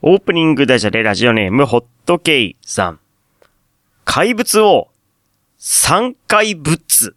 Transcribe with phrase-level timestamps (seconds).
[0.00, 3.00] オープニングダジャレラジオネームホットケイさん。
[4.04, 4.86] 怪物を
[5.58, 7.16] 3回ぶっつ。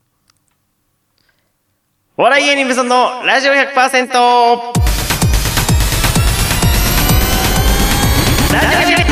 [2.17, 3.67] お笑い芸人ブソンのラジオ 100%!
[8.51, 9.11] ラジオ 100%!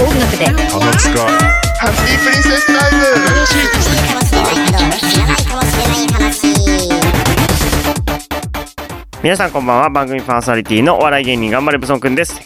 [0.00, 0.56] 音楽で鼻
[0.96, 1.28] つか
[1.78, 3.00] ハッピープリンセスタイム
[9.22, 9.90] 皆さんこんばんは。
[9.90, 12.40] 番組パーソナリティのお笑い芸人頑張れブソンくんです。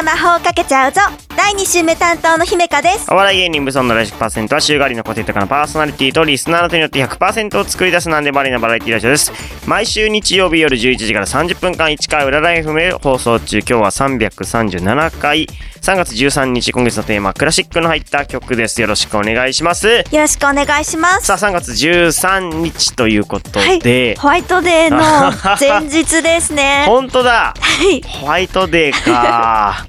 [0.00, 1.00] ピンクの魔法をかけちゃうぞ
[1.36, 9.32] 第2週目担当の姫香ですお笑い芸人ブソンのラジオ100%は週替わりの固定とかのパーソナリティとリスナーの手によって100%を作り出すなんでバレなバラエティラジオです。
[9.66, 13.58] 毎週日曜日夜11時から30分間1回裏ライフで放送中。
[13.58, 15.46] 今日は337回。
[15.80, 18.80] 3月13日、今月のテーマ、クラシックの入った曲です。
[18.80, 19.88] よろしくお願いします。
[19.88, 29.86] よろしくお願いしますさあ、3月13日ということはいで、ホワイトデーの前日ですね 本当だはいホワイトデーか。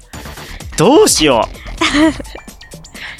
[0.76, 1.54] どうしよう。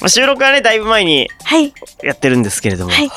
[0.01, 1.73] まあ収録はね、だいぶ前にはい
[2.03, 2.91] やってるんですけれども。
[2.91, 3.09] はい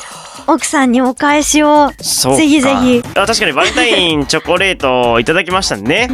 [0.49, 6.07] 奥さんにお返しをそうかぜひぜひあ確かにバレンタインチョコレートをいただきましたね。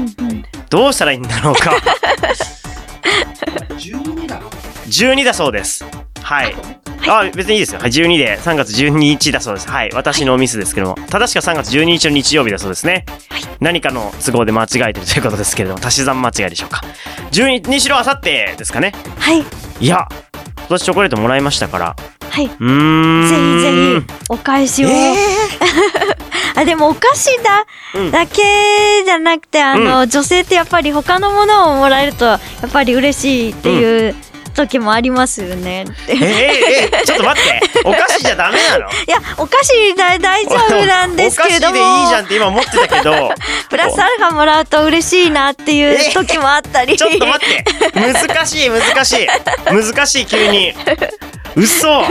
[0.71, 1.75] どうしたらいいんだろうか。
[4.87, 5.85] 12だそうです。
[6.23, 6.55] はい。
[7.07, 7.81] あ、別にいいですよ。
[7.81, 9.69] はい、12で、3月12日だそうです。
[9.69, 9.91] はい。
[9.93, 10.95] 私のミスですけども。
[11.09, 13.05] 正しくは3月12日の日曜日だそうですね。
[13.59, 16.81] 何かの都合で間違えてるということですけれども、足し算間違いでしょうか。
[17.31, 18.93] 12にしろあさってですかね。
[19.17, 19.43] はい
[19.79, 20.07] いや、
[20.59, 21.95] 今年チョコレートもらいましたから。
[22.29, 23.27] はい、うーん。
[23.27, 24.89] ぜひぜひお返しを、
[26.55, 28.41] あでもお菓子だ、うんだけ
[29.05, 34.15] じゃなくてあの、女性ってやっぱり他のものをもらえるとやっぱり嬉しいっていう
[34.53, 37.61] 時もありますよね、えー、えー、ちょっと待って。
[37.85, 38.89] お菓子じゃダメなの？
[38.91, 41.79] いやお菓子だ大丈夫なんですけれども。
[41.79, 43.33] お菓子でいいじゃんって今思ってたけど。
[43.69, 47.65] プラスアルファもらうと嬉しいなっていう時もあったり、ちょっと待って。
[47.99, 49.27] 難しい難しい。
[49.65, 50.73] 難しい急に。
[51.55, 52.03] 嘘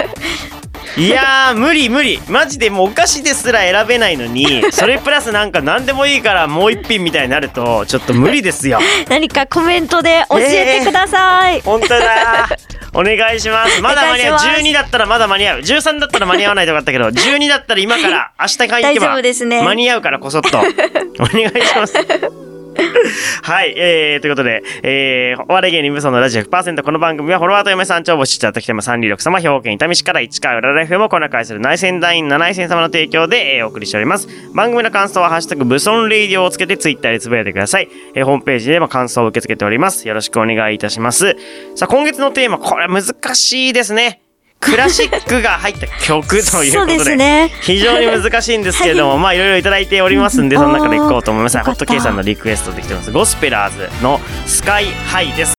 [0.97, 2.21] いやー無理無理。
[2.29, 8.79] マジでもうお菓子ですら選べないのにそれプラスなんか何でもいいからもう一品みたいになるとちょっと無理ですよ。
[9.09, 12.49] 何かコメントで教えてください、本当だ。
[12.95, 13.81] お願いします。
[13.81, 14.35] まだ間に合う。
[14.35, 14.61] お願いします。
[14.61, 15.61] 12だったらまだ間に合う。
[15.61, 20.59] 13だったら間に合わないとかあったけど12だったら今から明日買いに行け大丈ば間に合うからこそっと。
[20.61, 22.52] お願いします
[23.43, 34.29] はい、えー、ということで、えー、お笑い芸人無双のラジオ100%この番組はフォロワーと嫁さん超募集中ときても326様、兵庫県伊丹市から市川浦ライフもこな会する内戦団員7戦様の提供で、えーお送りしております。
[34.55, 37.89] 番組の感想はハッシュタグブソンレイディオをつけてツイッターでつぶやいてください。
[38.15, 40.07] えー、ホームページでも感想を受け付けております。
[40.07, 41.37] よろしくお願いいたします。
[41.75, 44.22] さあ、今月のテーマ、これ難しいですね。
[44.63, 46.99] クラシックが入った曲ということで。
[47.01, 51.59] すね非常に難しいんですけれども、まあいろいろいただいておりますんで、その中でいこうと思います。
[51.59, 53.11] ホットケイさんのリクエストできてます。
[53.11, 55.55] ゴスペラーズのスカイハイです。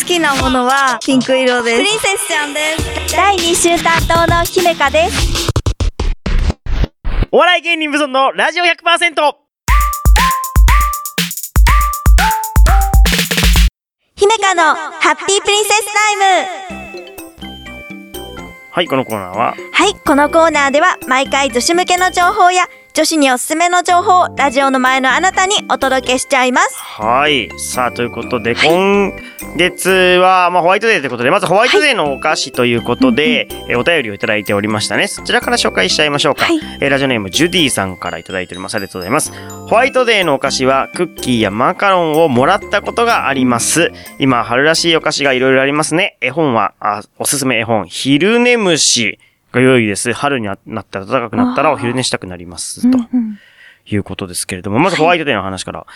[0.00, 2.60] 好きなものはピンク色ですプリンセスちゃんで
[3.08, 5.50] す第2週担当の姫香です
[7.30, 9.47] お笑い芸人無尊のラジオ 100%!
[14.18, 16.22] 姫香のハッピープリンセスタイム。
[18.72, 26.74] はい、このコーナーは、はい、このコーナーでは毎回女子向けの情報や女子におすすめの情報をラジオの前のあなたにお届けしちゃいます。
[26.76, 27.48] はい。
[27.56, 29.12] さあ、ということで、今
[29.56, 35.06] 月は、まあ、ホワイトデーということで、まずホワイトデーのお菓子ということで、えお便りをいただいておりましたね。
[35.06, 36.46] そちらから紹介しちゃいましょうか。
[36.46, 38.74] はいえーラジオネーム、ジュディさんからいただいております。
[38.74, 39.32] ありがとうございます。
[39.68, 43.92] ホワイトデーのお菓子は、クッキーやマカロンをもらったことがあります。
[44.18, 46.16] 今、春らしいお菓子がいろいろありますね。
[46.20, 49.20] 絵本は、あおすすめ絵本、昼寝虫
[49.52, 50.12] が良いです。
[50.12, 52.90] 春になったら暖かくなったらお昼寝したくなります。
[52.90, 52.98] と
[53.86, 55.86] いうことですけれども、まずホワイトデーの話から。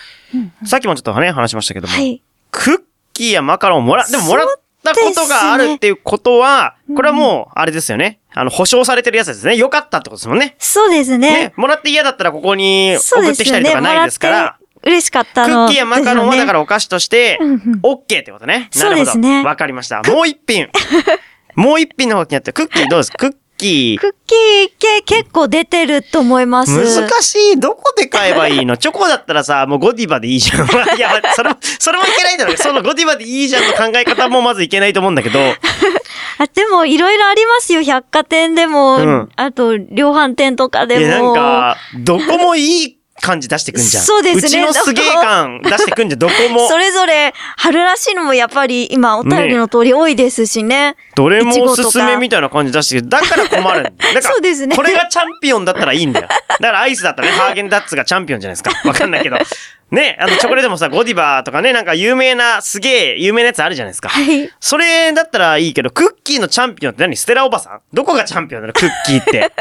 [0.64, 2.22] さっきもちょっとね、話しましたけども、はい。
[2.50, 2.78] クッ
[3.12, 4.48] キーやマカロンをもら、でももらっ
[4.82, 8.20] たことがあるっていうことは、これはもう、あれですよね。
[8.34, 9.56] あの、保証されてるやつですね。
[9.56, 10.56] 良かったってことですもんね。
[10.58, 11.30] そうですね。
[11.48, 11.52] ね。
[11.56, 13.72] もらって嫌だったらここに送ってきたりと。
[13.72, 15.66] かないですから、嬉しかったクの。
[15.66, 17.38] ッキーやマカロンはだかららお菓子として
[17.82, 18.68] オッケーってことね。
[18.74, 19.28] なるほど。
[19.44, 20.02] わかりました。
[20.02, 20.68] もう一品。
[21.54, 23.12] もう一品の方にやって、クッキーどうです？
[23.16, 24.00] クッキー。
[24.00, 26.72] クッキー系結構出てると思います。
[27.00, 27.60] 難しい。
[27.60, 28.76] どこで買えばいいの？
[28.78, 30.66] チョコだったらさ、もうゴディバでいいじゃん。
[30.96, 35.38] いや、それも、それもいけないんだろうそのゴディバでいいじゃんの考え方もまずいけないと思うんだけど、
[36.38, 37.82] あ、でもいろいろありますよ。
[37.82, 41.00] 百貨店でも、うんあと量販店とかでも。
[41.00, 44.04] いや、なんか、どこもいい感じ出してくんじゃん。
[44.04, 46.68] そうですねうちのすげえ感 出してくんじゃん、どこも。
[46.68, 50.96] それぞれ春らしいのもやっぱり今お便りの通り多いですしね。
[51.14, 53.08] どれもおすすめみたいな感じ出してくる。
[53.08, 56.28] だから困るんだ からそうですねこれがチャンピオンだったらいいんだよ。
[56.28, 58.70] だからアイスだったらね、ハーゲンダッツがチャンピオンじゃないですか。
[58.88, 59.36] わかんないけど。
[59.92, 64.08] ね、あの、チョコレートもさ、ゴディバとかね、なんか有名な、すげえ有名なやつあるじゃないですか。
[64.08, 64.50] はい。
[64.58, 67.14] それだったらいいけど、クッキーのチャンピオンって何？
[67.14, 67.80] ステラおばさん？
[67.92, 68.72] どこがチャンピオンなの？
[68.72, 69.52] クッキーって。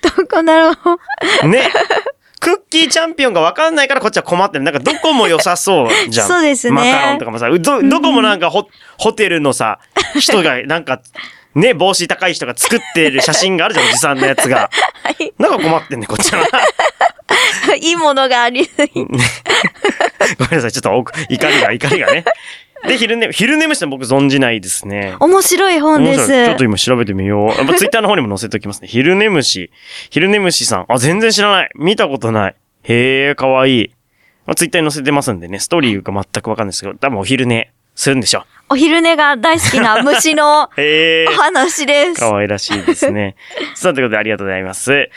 [0.00, 0.76] どこだろ
[1.42, 1.48] う。
[1.48, 1.68] ね。
[2.40, 4.64] クッキーチャンピオンがわかんないからこっちは困ってる。
[4.64, 6.28] なんかどこも良さそうじゃん。
[6.28, 9.78] そうですねマカロンとかもさ、うど、どこもなんかホ、ホテルのさ、
[10.18, 11.00] 人が、なんか、
[11.54, 14.70] ね、帽子高い人が作ってる写真があるじゃん、おじさんのやつが。
[15.02, 15.32] はい。
[15.38, 16.44] なんか困ってんね、こっちは。
[17.80, 18.68] いいものがあり。
[18.76, 22.24] ごめんなさい、ちょっと奥怒りが、怒りがね。
[22.86, 25.14] で、昼寝、昼寝虫僕存じないですね。
[25.20, 26.26] 面白い本です。
[26.28, 27.48] ちょっと今調べてみよう。
[27.48, 28.88] やっぱ ツイッターの方にも載せておきますね。
[28.88, 29.70] 昼寝虫。
[30.10, 30.86] 昼寝虫さん。
[30.88, 31.70] あ、全然知らない。
[31.74, 32.54] 見たことない。
[32.84, 33.90] へえ、かわいい。
[34.46, 41.30] まあ、ツイッターに載せてますんでね、ストーリーが全くわかんないですけど、多分お昼寝するんでしょお昼寝が大好きな虫の お。
[41.32, 42.20] 話です。
[42.20, 43.36] かわいらしいですね。
[43.74, 45.08] さあ、ということでありがとうございます。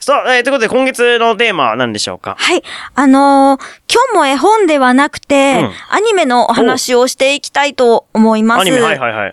[0.00, 2.36] さあ、えーということで今月のテーマは何でしょうか？
[2.38, 2.62] はい。
[2.94, 8.60] あのー今日も絵本ではなくて、うんアニメのお話をしていきたいと思います。
[8.60, 9.32] アニメ、はいはいはい。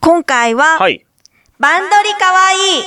[0.00, 1.04] 今回は、はい。
[1.58, 2.84] バンドリかわいい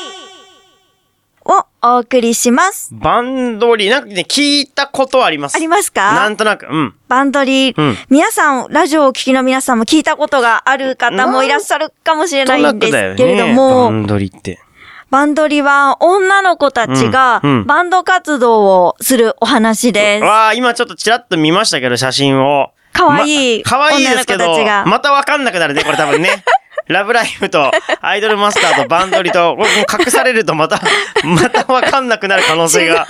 [1.46, 2.92] をお送りします。
[2.94, 5.56] バンドリ、なんかね、聞いたことあります。
[5.56, 6.96] ありますなかんとなく、うん。
[7.08, 14.62] バンドリ、うん皆さん、ラジオをお聞きの皆さんも聞いたことがある方もいらっしゃるかもしれないんですけれども、バンドリって。
[15.10, 20.24] バンドリは女の子たちがうんうんバンド活動をするお話です。
[20.24, 22.72] わあ、今ちょっとちらっと見ましたけど、写真を。
[22.94, 26.44] かわいいまかわいいですけど女の子たちが、またわかんなくなるね、これ多分ね。
[26.88, 27.72] ラブライブと、
[28.02, 30.82] アイドルマスターとバンドリと、これもう隠されるとまた、
[31.24, 33.06] またわかんなくなる可能性が。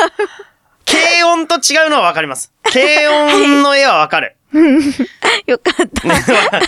[0.86, 2.52] 軽音と違うのはわかります。
[2.64, 4.36] 軽音の絵はわかる。
[5.48, 6.60] よかった。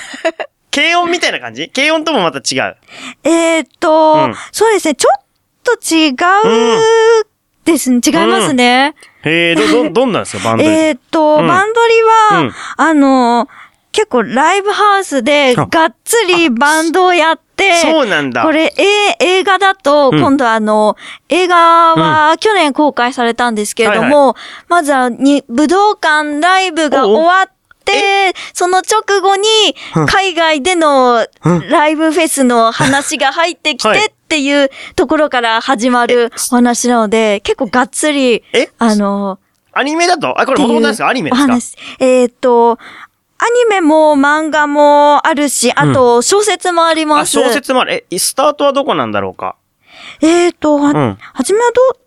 [0.73, 1.69] 軽音みたいな感じ？
[1.69, 2.77] 軽音ともまた違う。
[3.25, 5.20] えーっと、うんそうですね、ちょっ
[5.63, 7.25] と違う
[7.65, 7.99] ですね。
[8.05, 8.95] 違いますね。
[9.23, 10.69] へえ、ど、ど、 どんなんですか、バンドリ。
[10.69, 11.47] えーっと、うん。
[11.47, 12.01] バンドリ
[12.35, 12.53] は、うん。
[12.77, 13.47] あの、
[13.91, 15.65] 結構ライブハウスであ。
[15.65, 18.43] がっつりバンドをやって、そうなんだ。
[18.43, 20.19] これ、え映画だと、うん。
[20.19, 20.95] 今度あの、
[21.29, 21.55] 映画
[21.95, 24.35] は去年公開されたんですけれども、
[24.67, 27.45] まずはに、武道館ライブが終わっ
[27.85, 29.47] て、その直後に
[29.95, 31.69] うん、海外でのうん。
[31.69, 33.99] ライブフェスの話が入ってきはい。
[33.99, 39.39] てっていうところから始まるお話なので、結構がっつりえ、あの、
[39.73, 40.39] アニメだと？
[40.39, 41.09] あ、これ元々なんですか？
[41.09, 41.81] アニメですか？
[41.99, 47.31] えーっと、アニメも漫画もあるし、あと小説もありあ、ます。
[47.31, 48.05] 小説もある。
[48.09, 49.55] え、スタートはどこなんだろうか？
[50.21, 51.97] えーと、は、んはじめはど、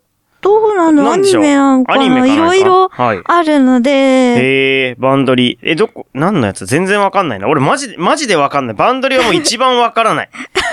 [0.41, 1.11] どうなの？
[1.11, 2.41] アニメなのかアニメかなんか？
[2.45, 5.57] ないろいろはいあるので、へえ、バンドリ。
[5.63, 6.65] え、どこ、何のやつ？
[6.65, 7.47] 全然わかんないな。
[7.47, 8.75] 俺マジで、マジでわかんない。
[8.75, 10.29] バンドリはもう一番わからない。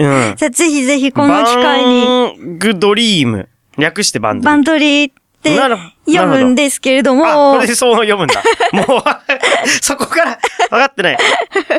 [0.00, 0.34] うん。
[0.36, 3.48] じゃあぜひぜひこの機会に、バングドリーム。
[3.78, 4.44] 略してバンドリ。
[4.46, 8.42] バンドリーってなるほど読むんですけれどあ、もこれ、でそう読むんだ。
[8.72, 9.02] もう、
[9.80, 10.38] そこから
[10.70, 11.18] 分かってない。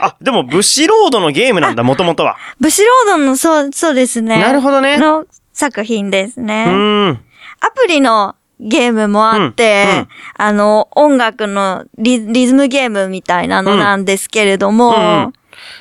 [0.01, 2.38] あ、でも、ブシロードのゲームなんだ、もともとは。
[2.59, 4.39] ブシロードの、そう、そうですね。
[4.39, 6.65] なるほどねの作品ですうね。
[6.68, 6.71] ー
[7.12, 7.19] ん。
[7.59, 10.07] アプリのゲームもあって、うんうん
[10.38, 15.33] あの、音楽のリリズムゲームみたいなのなんですけれども、うんうん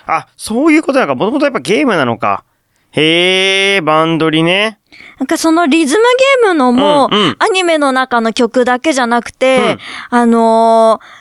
[0.07, 1.15] あ、そういうことなのか。
[1.15, 2.45] もともとやっぱゲームなのか。
[2.93, 4.81] へえ、バンドリね。
[5.19, 6.05] なんかそのリズム
[6.43, 9.79] ゲームのも、うんうんアニメの中の曲だけじゃなくて、
[10.11, 11.20] うんあのー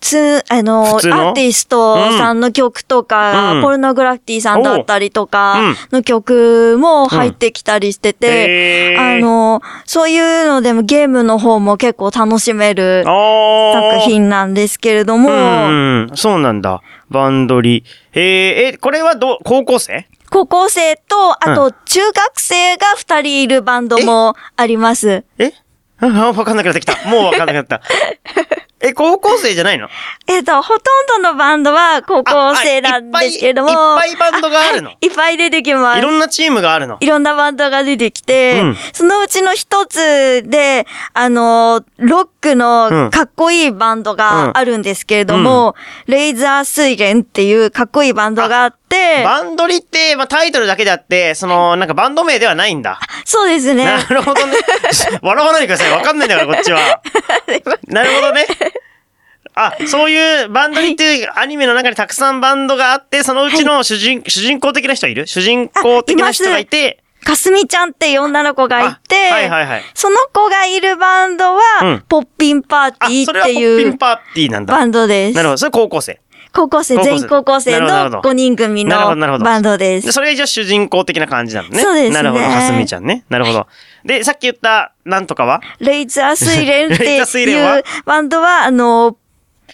[0.00, 3.62] つ、あのアーティストさんの曲とか、うん。
[3.62, 9.16] ポルノグラフィティさんだったりとかの曲も入ってきたりしてて、へー。
[9.18, 16.82] あのーそういうのでもゲームの方も結構楽しめる作品なんですけれども、うんうん、そうなんだ。
[17.08, 17.84] バンドリ。
[18.12, 20.06] へえ、え、これはど、高校生？
[20.30, 25.24] 高校生と、あうと中学生が二人いるバンドもあります。
[25.38, 25.52] え？
[25.98, 26.96] あ、 わかんなくなってきた。
[27.08, 27.80] もうわかんなくなった。
[28.78, 29.88] え、高校生じゃないの？
[30.26, 30.80] えっ、と、ほと
[31.18, 33.70] んどのバンドは高校生なんですけれども。
[33.70, 34.88] いっぱいバンドがあるの？
[34.88, 35.98] はいいっぱい出てきます。
[35.98, 36.98] いろんなチームがあるの？
[37.00, 45.74] いろんなバンドが出てきて、うんそのうちの一つで、あの、ロックのかっこいいバンドがあるんですけれども、
[46.06, 53.00] レイザー水蓮っていうかっこいいバンドがあって、バンドリって、まあ、タイトルだけであって、その、なんかバンド名ではないんだ。
[53.24, 53.84] そうですね。
[53.84, 54.56] なるほどね。
[55.22, 55.90] 笑わないでください。
[55.90, 57.00] わかんないんだから、こっちは。
[57.88, 58.46] なるほどね。
[59.54, 65.26] あ、そういうバンドリっていうアニメの中にたくさんバンドがあって、そのうちの主人、主人公的な人いる？
[65.26, 69.82] 主人公的な人がいて、かすみちゃんっていう女の子がいて、あはいはいはい。
[69.94, 74.74] その子がいるバンドは、うんポッピンパーテあ、ィーっていうッピンパーティーなんだ。
[74.74, 75.34] バンドです。
[75.36, 75.58] なるほど。
[75.58, 76.20] それ高校生。
[76.56, 80.00] 高校生、全高校生のほど5人組のバンドで。
[80.00, 81.80] ですそれが一応主人公的な感じなのね。
[81.80, 82.44] そうですねなるほど。
[82.44, 83.26] かすみちゃんね。
[83.28, 83.66] なるほど。
[84.06, 85.60] で、さっき言った、なんとかは？
[85.80, 89.18] レイザースイレンっていうバンドは、あの、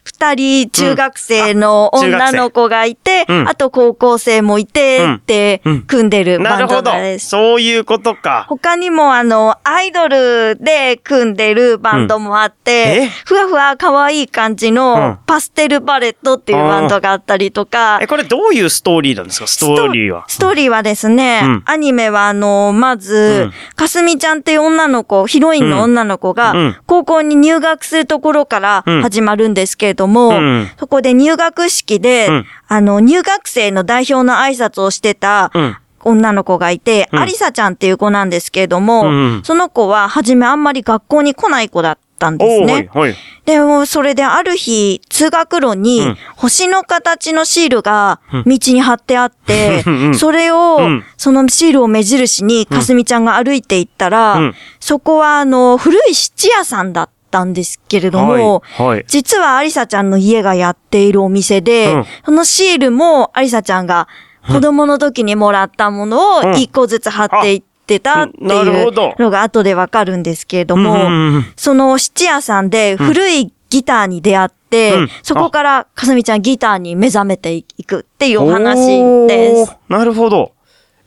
[0.05, 3.49] 二人中学生の女の子がいて、うん。
[3.49, 5.83] あと高校生もいてうんってうん。
[5.83, 6.83] 組んでるバンなるほど。
[6.83, 7.19] ドで。
[7.19, 7.29] す。
[7.29, 8.47] そういうことか。
[8.49, 14.75] 他にもあの、アイドルで組んでるバンドもあって、ふわふわ可愛い感じうん。
[14.75, 19.47] のパステルバレットっていうバンドがあったりとか、え、これどういうストーリーなんですか？
[19.47, 20.13] ストーリー。
[20.13, 20.25] は。
[20.29, 21.63] ストーリーはですね、うん。
[21.67, 23.75] アニメはあの、まず、うん。
[23.77, 26.77] かすみちゃんっていう女の子、ヒロインの女の子が、うん。
[26.87, 29.03] 高校に入学するところからうん。
[29.03, 30.71] 始まるんですけれども、うん。
[30.79, 32.47] そこで入学式で、うん。
[32.69, 35.77] あの、入学生の代表の挨拶をしてた、うん。
[36.05, 37.19] 女の子がいて、うん。
[37.19, 42.73] アリサちゃんっていう子なんですけれども、うんその子は初めあんまり学校に来ない子だったんですね。
[42.73, 43.17] はい、はい。
[43.45, 49.95] でも、それである日、通学路にうん、星の形のシールが道に貼ってあって、うん。
[49.95, 50.15] うん。
[50.15, 51.05] それを、うん。
[51.17, 54.55] そのシールを目印に、かすみちゃんが歩いていったら、うん。
[54.79, 59.05] そこは、あの、古い質屋さんだったんですけれども、はいはい。
[59.07, 62.05] 実はアリサちゃんの家がやっているお店で、うん。
[62.25, 64.09] そのシールもアリサちゃんが
[64.47, 66.51] 子供の時にもらったものうん。
[66.53, 75.09] を一個ずつ貼っていってたっていうのが後でわかるんですけれども、その質屋さんで古いギターに出会って、うん。
[75.23, 79.67] そこからかすみちゃんギターに目覚めていくっていうお話で。
[79.67, 79.77] す。
[79.89, 80.53] なるほど。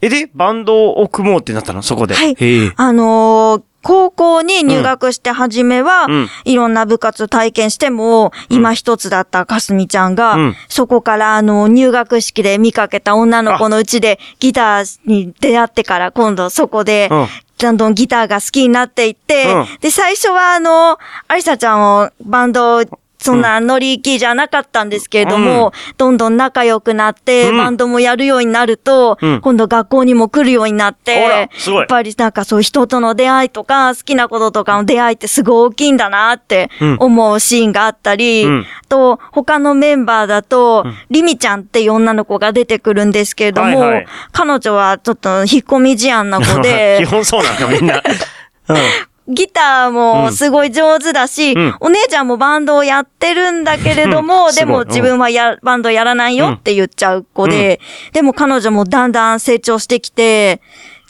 [0.01, 1.81] え、で、バンドを組もうってなったの？
[1.81, 2.13] そこで。
[2.13, 2.35] はい。
[2.75, 6.27] あのー高校に入学して初めは、うん。
[6.43, 10.55] いろんな部活体験しても、今一つだったかすみちゃんが、うん。
[10.69, 17.27] そこからあの、入学式で見かけた女の子のうちでギターに出会ってから今度そこで、うん。
[17.59, 19.65] どんどんギターが好きになっていって、うん。
[19.81, 22.81] で、最初はあの、アリサちゃんをバンド、
[23.25, 27.57] そんな乗り気じゃなかったんですけれども、どんどん仲良くなって、うん。
[27.57, 29.41] バンドもやるようになると、うん。
[29.41, 31.45] 今度学校にも来るようになっあてや
[31.83, 36.97] っぱりなんかそう人との出会いとか、好きなこととかの出会いってすごい大きいんだなってうん。
[36.99, 38.65] 思うシーンがあったり、うん。
[38.87, 44.07] と、他のメンバーだと、リミちゃんっていう女の子が出てくるんですけれども、はいはい。
[44.31, 48.01] 彼女はちょっと引っ込み思案な子で 基、本そうなんだ、みんな。
[48.69, 48.77] うん。
[49.27, 51.75] ギターもすごい上手だし、うん。
[51.79, 54.55] お姉ちゃんもバンドをやってるんだけれども、うん。
[54.55, 57.79] でも自分はや、バンドやらないよって言っちゃう子で、
[58.13, 60.61] でも彼女もだんだん成長してきて、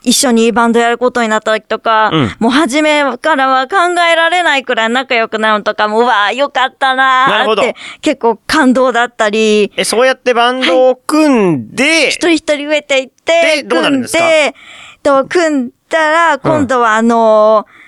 [0.03, 2.35] 一緒にバンドやることになった時とか、うん。
[2.39, 3.77] もう初めからは考
[4.09, 14.19] えられないくらい仲良くなるのとかも、うわあ、よかったなるほどなーって、結構感動だったり、え、そうやってバンドを組んで、一人一人植えていって、でどうなるんですか？
[14.19, 14.55] 組んで、
[15.01, 17.84] と、組んだら、今度はあのー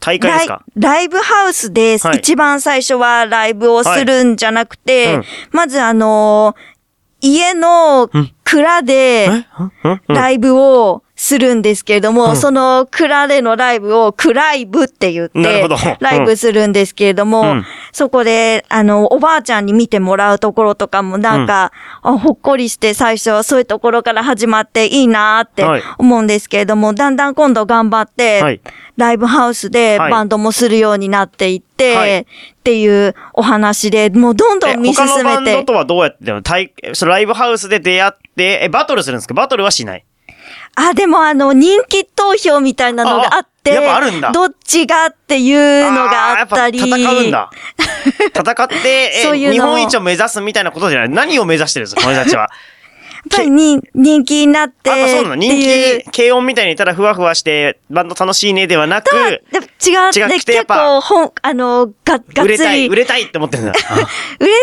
[0.00, 0.64] 大会ですか？
[0.76, 2.06] ライブハウスです。
[2.06, 2.18] はい。
[2.18, 5.16] 一番最初はライブをするんじゃなくて、はい。
[5.16, 5.24] うん。
[5.52, 6.80] まずあのー
[7.22, 8.08] 家の
[8.44, 9.28] 蔵で
[10.08, 12.36] ライブをするんですけれども、うん。
[12.36, 15.68] その蔵でのライブをクライブって言って
[16.00, 17.66] ライブするんですけれども、うん。
[17.92, 25.82] そこで、あの、おばあちゃんに見てもらうところとかもなんか、あほっこりして最初はそういうところから始まっていいなーってはい。
[25.98, 28.62] 思うんですけれども、だんだん今度頑張って、はい。
[28.96, 30.10] ライブハウスではい。
[30.10, 32.20] バンドもするようになっていって、はい。
[32.20, 32.26] っ
[32.64, 35.52] ていうお話で、もうどんどえん見進他のバめて。
[35.52, 36.24] ンドとはどうやって、
[37.04, 39.34] ライブハウスで出会って、え、バトルするんですか？
[39.34, 40.04] バトルはしない。
[40.74, 46.78] あ、でもあの、人気投票みたいなのがあって、あやっぱあるんだどっちがっていうのがあったり。
[46.78, 47.50] 戦うんだ。
[48.34, 52.50] 戦って、えそういうの日本一を目指すみたいなことじゃない何を目指してるんですかこの人たちは。
[53.30, 55.34] やっぱりに人気になって、やっぱそうなの。
[55.34, 59.40] 人気、軽音みたいにいたらふわふわして、バンド楽しいねではなく、違う、
[60.08, 63.72] 違くで結てやっぱ構、本、あの、が、がっつり、売れたい、売売れれたいって思ってるんだ。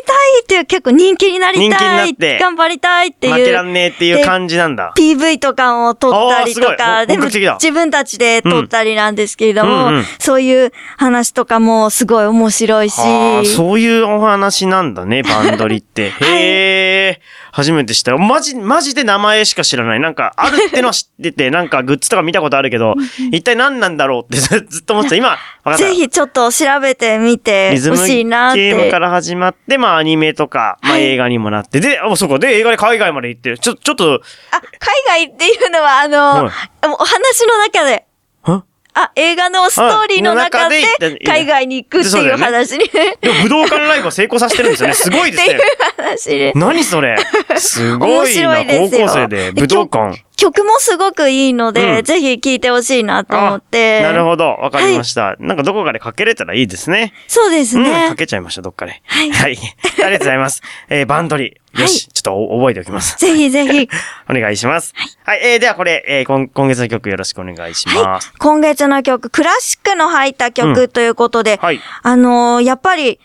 [0.08, 3.34] たいっていう結構人気になり人気にたないって頑張りたいっていう。
[3.34, 4.94] 負けらんねえっていう感じなんだ。
[4.98, 10.06] PV とかを撮ったりとか、でも自分たちで撮ったりなんですけれども、うんうんうん。
[10.20, 16.14] そういう話とかもすごい面白いし、はあ、そういうお話なんだね、バンドリって。
[16.22, 17.22] へえ、
[17.58, 18.20] 初めて知ったよ。
[18.20, 20.00] マジ、マジで名前しか知らない。
[20.00, 22.94] なんか、あるってのは知ってて、 なんかグッズとか見たことあるけど、
[23.32, 25.16] 一体何なんだろうってずずっと思ってた。
[25.16, 25.40] 今。
[25.76, 29.00] ぜひちょっと調べてみてリズムほしいなってゲームか。
[29.00, 33.58] ら始まって、まあアニメとか、まあはい映画にもなって、で、あ、そうか、で、映画で海外まで行ってる。
[33.58, 34.22] ちょ、ちょっと、
[34.52, 34.62] あ、
[35.08, 36.52] 海外っていうのは、あの、はい
[36.84, 38.06] お話の中で、
[38.44, 38.64] は？
[39.00, 40.82] あ、映画のストーリーの中で
[41.24, 42.90] 海外に行くっていう話に、
[43.22, 44.96] でも武道館ライブを成功させてるんですよね。
[44.98, 45.62] すごいですねっていう。
[45.98, 46.54] 話で。
[46.56, 47.16] 何それ
[47.58, 50.27] すごいな、高校生で武道館。
[50.38, 54.02] 曲もすごくいいので、うんぜひ聴いてほしいなと思って。
[54.02, 54.46] なるほど。
[54.46, 55.36] わかりました。
[55.40, 57.14] なんかどこかでかけれたらいいですね。
[57.28, 57.84] そうですうん。
[57.84, 58.16] ねか。
[58.16, 59.02] けちゃいました、どっかで。
[59.06, 59.58] はいはい。
[59.58, 60.62] ありがとうございます。
[60.90, 61.58] えー、バンドリ。
[61.78, 63.18] よし、ちょっとお覚えておきます。
[63.18, 63.90] ぜひぜひ。
[64.30, 64.94] お願いします。
[65.24, 65.40] はい。
[65.44, 68.32] えー、ではこれ、えー、今今月の曲よろしくお願いします。
[68.40, 73.20] 今月の曲、クラシックの入ったう曲んということで、はいあのーやっぱり、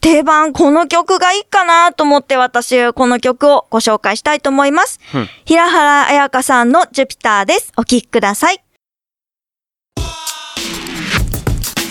[0.00, 4.98] 定番、この曲がいいかなと思って私、この曲をご紹介したいと思います。
[5.14, 7.72] うん平原彩香さんのジュピターです。
[7.76, 8.58] お聴きください。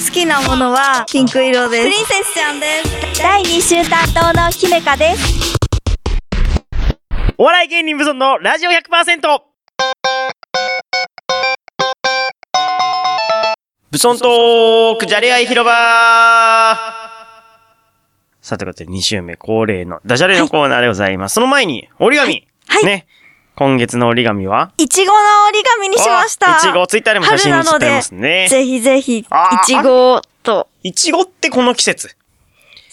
[0.08, 1.84] 好きなものはピンク色です。
[1.84, 2.82] プリンセスちゃんで
[3.14, 3.22] す。
[3.22, 5.56] 第2週担当の姫香です。
[7.38, 9.42] お笑い芸人無尊のラジオ 100%!
[13.92, 17.19] ブソントークじゃれ合い広場
[18.50, 21.36] さて、ことで2週目恒例のダジャレのコーナーでございます。
[21.36, 23.06] その前に、折り紙、はいね。
[23.56, 24.72] 今月の折り紙は？
[24.78, 26.56] いちごの折り紙にしました。
[26.56, 28.48] あいちご、ツイッターでも写真春なので写ってますね。
[28.50, 30.68] ぜひぜひ、いあーちごと。
[30.82, 32.16] いちごってこの季節。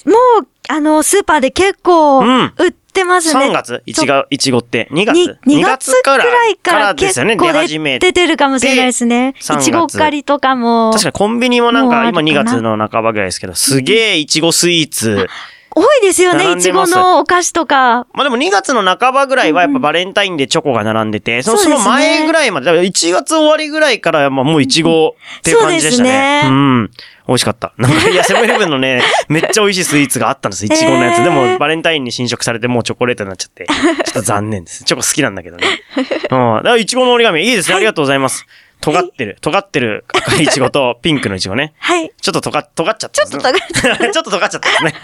[0.06, 2.52] もう、あの、スーパーで結構、うん。
[2.58, 3.50] 売ってますね。
[3.50, 3.82] 3月？
[3.84, 5.38] いちご、いちごって？2月？
[5.44, 9.32] に 2, 月くらいからですよね、結構出始め出てるかもしれないですね。
[9.32, 10.92] で3いちご狩りとかも。
[10.92, 12.50] 確かにコンビニもなんか今2もうあるかな。
[12.52, 15.28] 月の半ばぐらいですけど、すげえいちごスイーツ。
[15.78, 18.06] 多いですよね、いちごのお菓子とか。
[18.14, 26.40] まあでも2月の半ばぐらいはやっぱバレンタインでチョコが並んでて、そのそですねそうの前ぐらいまで、だから1月終わりぐらいからまあもういちごっていう感じでしたね。
[26.44, 26.90] そうねうん。
[27.28, 27.74] 美味しかった。
[27.76, 30.64] なんか、いや、セブンイレブンのね、 めっちゃ美味しいスイーツがあったんです。
[30.64, 31.18] いちごのやつ。
[31.18, 33.74] えーでも、バレンタインに侵食されてもうチョコレートになっちゃって、ちょ
[34.10, 34.84] っと残念です。
[34.84, 35.66] チョコ好きなんだけどね。
[35.98, 36.06] うん。
[36.08, 37.74] だから、いちごの折り紙、いいですね。
[37.74, 38.46] ありがとうございます。
[38.80, 41.74] 尖ってる、尖ってる赤いいちごとピンクのいちごね。
[41.78, 42.12] はい。
[42.20, 43.28] ちょっととが、尖っちゃったね。
[43.30, 44.94] ちょっと尖っちょっと尖っちゃったんですね。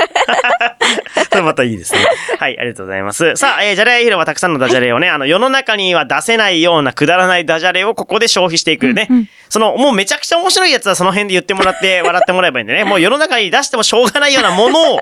[1.31, 2.07] それまたいいですね。
[2.39, 3.35] はい、ありがとうございます。
[3.37, 9.09] さあ、えー、じゃれ合い広場たくさんのダジャレをね、あの、世の中には出せないようなくだらないダジャレをここで消費していくね。
[9.49, 12.85] その、もうめちゃくちゃ面白いやつはその辺で言ってもらって 笑ってもらえばいいんでね。
[12.85, 15.01] もう世の中に出してもしょうがないようなものを、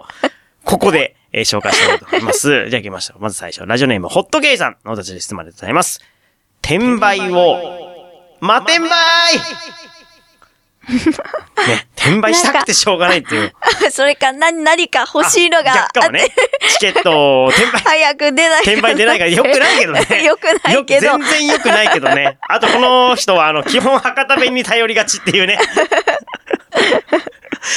[0.65, 2.49] ここで、えー紹介したいと思います。
[2.71, 3.23] じゃあ行きましょう。
[3.23, 6.01] まず最初、ラジオネーム、ホットゲイさんのお立ちで質問ありがとうございます。
[6.63, 7.90] 転売を、
[8.41, 8.89] ま転売
[11.67, 13.53] ね、転売したくてしょうがないっていう。
[13.93, 16.29] それか、何、何か欲しいのがかもね。
[16.71, 17.81] チケットを転売。
[17.85, 20.01] 早く出ない転売出ないからよくないけどね。
[20.25, 22.39] よくないけどよ全然よくないけどね。
[22.49, 25.59] あとこの人はあの、基本博多弁に頼りがちっていうね。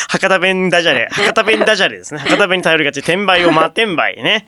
[0.10, 1.10] 博多弁ダジャレ。
[1.12, 2.22] 博多弁ダジャレですね。
[2.22, 3.00] 博多弁に頼りがち。
[3.00, 4.46] 転売をま転売ね。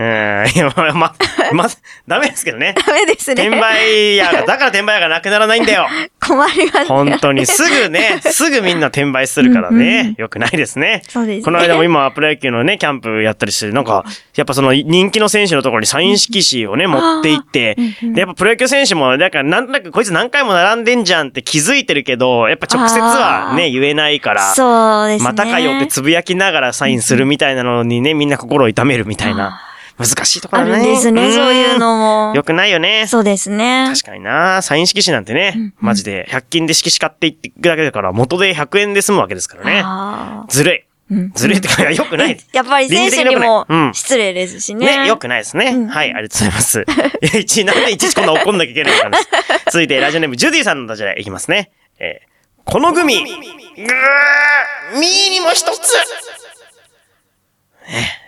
[0.00, 0.06] うん。
[0.06, 1.14] いや、ま、ま、
[1.52, 1.66] ま、
[2.08, 2.74] ダメですけどね。
[2.86, 3.42] ダメですね。
[3.46, 5.88] 転売屋が、だから転売屋がなくならないんだよ。
[6.26, 6.84] 困りますね。
[6.86, 10.14] 本当にすぐね、すぐみんな転売するからね。
[10.16, 11.02] よくないですね。
[11.06, 25.30] そうですねこの間も今、プロ野球のね、キャンプやったりして、なんか、やっぱその人気の選手のところにサイン色紙をね、持って行って、で、やっぱプロ野球選手も、だからなんとなくこいつ何回も並んでんじゃんって気づいてるけど、やっぱ直接はね、言えないから、そうですね。
[25.30, 29.66] またかよってつぶやきながらサインするみたいなのにね、みんな心を痛めるみたいな。
[30.00, 30.84] 難しいところあだね。
[30.84, 31.96] るんですね、そういうの
[32.30, 32.34] も。
[32.34, 33.06] よくないよね。
[33.06, 33.86] そうですね。
[33.92, 39.82] 確かになサイン色紙なんてね、マジで100均で色紙買っていっていくだけだから、元で100円で済むわけですからね。
[39.84, 40.84] あずるい。
[41.10, 42.36] うんずるいってか、よくない。
[42.36, 44.98] ー やっぱり選手にも失礼ですしね。
[45.02, 45.86] ね、よくないですね。
[45.88, 46.80] はい、ありがとうございます。
[47.22, 49.18] いや、いち、なんでいちいちこんな怒んなきゃいけないのかな。
[49.70, 51.70] 続いて、ラジオネーム、ジュディさんのダジャレいきますね。
[51.98, 52.30] えー
[52.62, 55.96] このグミ、ぐー、ミーにも一つ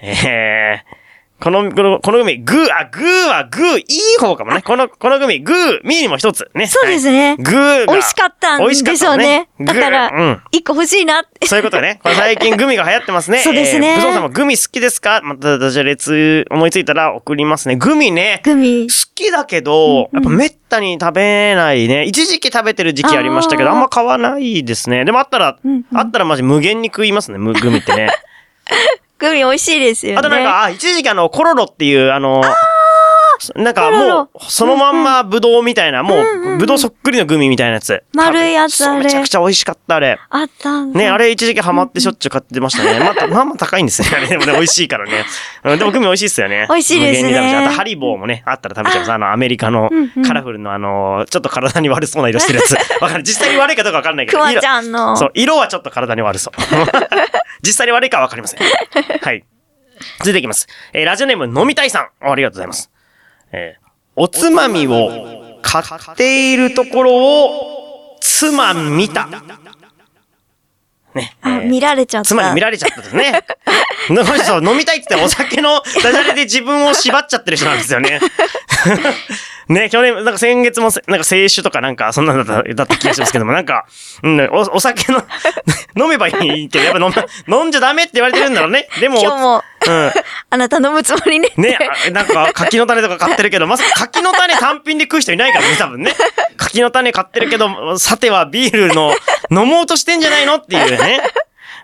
[0.03, 1.02] えー
[1.43, 4.63] この、この、このグミ、グー、あ、グーはグー、いい方かもね。
[4.63, 6.49] この、このグミ、グー、ミーにも一つ。
[6.55, 6.69] ね。
[6.69, 7.93] そうですねはいグーが。
[7.95, 9.49] 美味しかったん美味しかでったのしょうね。
[9.59, 11.49] グーだからうん。、一個欲しいなって。
[11.49, 11.99] そういうことね。
[12.05, 13.39] これ最近グミが流行ってますね。
[13.43, 15.21] そうですねえー、ブソンさんもグミ好きですか？
[15.25, 17.75] またダジャレつ思いついたら送りますね。
[17.75, 18.41] グミね。
[18.45, 18.87] グミ。
[18.87, 22.05] 好きだけど、やっぱめったに食べないね。
[22.05, 25.05] 一時期食べてる時期ありましたけど、あんま買わないですね。
[25.05, 28.11] でもあったら、んうんあったらマジ無限に食いますね、むグミってね。
[29.23, 30.19] グミ美味しいですよね。
[30.19, 32.43] あとなんか、あ、一時期あの、コロロっていう、あの、
[33.57, 38.03] なんかもう、そのまんまブドウみたいな、もう、ブドウそっくりのグミみたいなやつ。
[38.15, 40.19] 丸いやつあれめちゃくちゃ美味しかった、あれ。
[40.31, 43.01] あったね、あれ一時期ハマってしょっちゅう買ってましたね。
[43.01, 44.09] また、まあまあ高いんですね。
[44.15, 45.25] あれでもね、美味しいからね。
[45.65, 46.67] うんでもグミ美味しいっすよね。
[46.69, 49.13] 美味しいですね無限に食べちゃうあと、ハリボーもね、あったら食べちゃいます。
[49.13, 49.91] あの、アメリカの
[50.27, 52.73] カラフルのあの、ちょっと体に悪そうな色してるやつ。
[53.03, 53.23] わかる。
[53.23, 54.39] 実際に悪いかどうかわかんないけど。
[54.39, 56.61] クマちゃんの色そう、色はちょっと体に悪そう。
[57.63, 58.61] 実際に悪いかはわかりません。
[58.61, 59.45] はい。
[60.19, 60.67] 続いていきます。
[60.93, 62.09] えーラジオネーム飲みたいさん。
[62.21, 62.91] ありがとうございます。
[63.53, 63.83] えー
[64.15, 69.27] おつまみを買っているところを、妻見た。
[71.15, 71.35] ね。
[71.41, 72.29] あ、えー見られちゃった。
[72.29, 73.43] つまり見られちゃったんですね。
[74.11, 78.21] のそう飲みたいって言ってお酒のダジャレで自分を縛っちゃってる人なんですよね。
[79.69, 83.87] ね、去年、なんか先月もせ、なんか清酒とかなんか、そんなのだっただった気がしますけども、なんか、
[84.23, 85.23] うん、おお酒の、
[85.97, 86.33] 飲めばい
[86.65, 87.13] いけど、やっぱ飲
[87.47, 88.89] ま、飲んじゃダメって言われてるんだろうね。
[89.01, 90.13] でも、今日も、うん。
[90.51, 91.53] あなた飲むつもりね。
[91.57, 96.15] ね、あなんか、柿の種とか買ってるけど、まさか柿の種単品で食う人いないからね、多分ね。
[96.57, 99.15] 柿の種買ってるけど、さてはビールの
[99.51, 101.21] 飲もうとしてんじゃないのっていうね。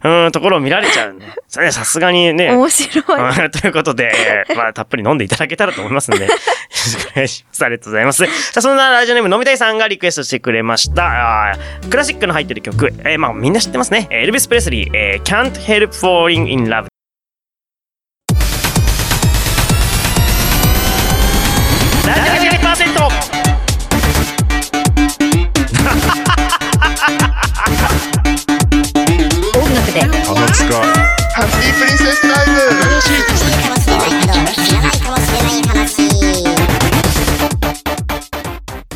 [0.04, 1.26] うん、ところを見られちゃうんで。
[1.48, 2.50] それさすがにね。
[2.50, 3.42] 面白い。
[3.42, 4.12] うんということで、
[4.56, 7.64] まあ、たっぷり飲んでいただけたらと思いますんで、よろしくお願いします。
[7.64, 8.24] ありがとうございます。
[8.26, 11.56] さあ、そんなラジオネーム飲みたいさんがリクエストしてくれました。
[11.90, 14.06] クラシックの入ってる曲、えーまあ、みんな知ってますね。
[14.10, 16.97] エルビス・プレスリー、えー Can't Help Falling in Love。
[31.38, 32.58] ハッピープリンセスタイム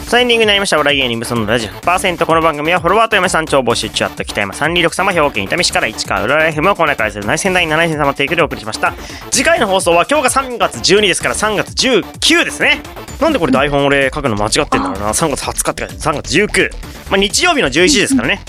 [0.08, 0.76] さあエンディングになりました。
[0.76, 2.26] お笑い芸人無双のラジオ100%。
[2.26, 8.92] この番組はフォロワーと嫁さん超募集中あった北山326様、兵庫県伊丹市から市川浦和 FM をコーナーからする内戦第7戦様提供でお送りしました。
[9.30, 12.82] 次回の放送は今日が3月12ですから3月19ですね。
[13.20, 15.10] なんでこれ台本俺書くの間違ってんだろうな。
[15.10, 16.70] 3月20日って書いて3月19。
[17.08, 18.42] まあ日曜日の11時ですからね。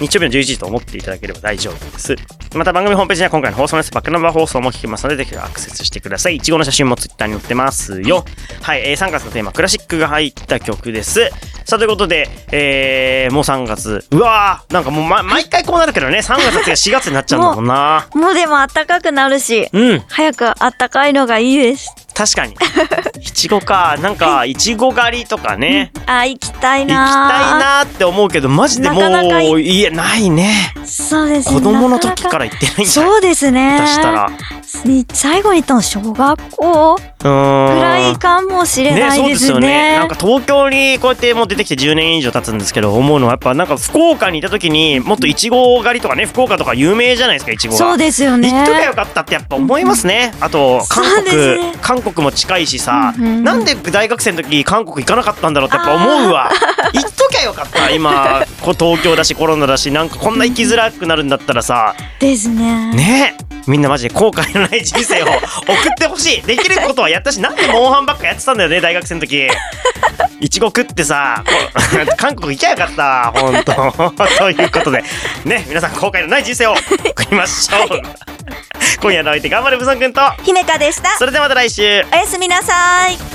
[0.00, 2.16] 日曜日の11時と思っていただければ大丈夫です。
[2.54, 6.36] また番組ホームページには今回の放送のバックナンバー放送も聞けますので、ぜひアクセスしてください。
[6.36, 8.24] いちごの写真もツイッターに載ってますよ。
[8.60, 11.30] はい、えー、3月のテーマ、クラシックが入った曲です。
[11.64, 14.04] さあ、ということで、えー、もう3月。
[14.10, 18.08] うわーなんかもう、ま、毎回こうなるけどね、3月が4月になっちゃうんだもんな。
[18.14, 21.94] もうでも暖かくなるし、うん、早く暖かいのがいいです。
[22.14, 22.54] 確かに。
[23.20, 25.92] いちごか、なんか、いちご狩りとかね。
[26.06, 30.74] あ、行きたい行きたいなって思うけど、マジでもう、なかなかいいえ、ないね。
[30.84, 31.54] そうですね。
[31.54, 32.86] 子供の時なから行ってないんだ。
[32.86, 33.78] そうですね。
[33.80, 34.30] 出したら。
[34.84, 36.96] に最後に行ったの小学校？
[37.22, 39.66] ぐらいかもしれね、ないでそうですよすね。
[39.92, 39.98] ね。
[39.98, 47.78] なんか東京にこうやってもう出てきて10年以上経つんですけど、思うのはやっぱなんか福岡にいた時にもっといちご狩りとかね、福岡とか有名じゃないですか、いちごが。
[47.78, 48.50] そうですよね。
[48.50, 50.32] 行っときゃよかったってやっぱ思いますね。
[50.40, 56.50] あと、韓国、ね韓国も近いしさ、うんうんなんで大学生の時韓国行かなかったんだろうってやっぱ思うわ。
[56.92, 57.90] 行っときゃよかった。
[57.90, 62.92] 今、こう東京だしコロナだし、なんかこんな生きづらくなるんだったらさ、ですね。
[62.94, 63.52] ねえ。
[63.66, 65.38] みんなマジで後悔のない人生を送っ
[65.96, 66.42] てほしい。
[66.46, 69.48] できることはやったし、なんでモンハンばっかやってたんだよね、大学生の時。
[70.40, 71.44] いちご食ってさ、
[72.18, 73.32] 韓国行きゃよかった。
[73.34, 73.72] ほんと。
[74.38, 75.04] ということで、
[75.44, 78.02] ね、皆さん後悔のない人生を送りましょう。
[79.00, 81.16] 今夜の相手、頑張れブソン君と、姫香でした。
[81.18, 81.82] それではまた来週。
[81.82, 83.31] おやすみなさい。